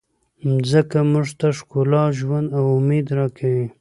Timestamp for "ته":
1.39-1.47